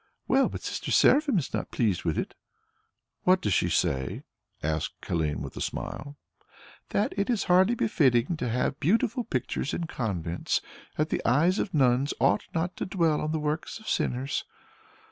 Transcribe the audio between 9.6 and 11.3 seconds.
in convents, that the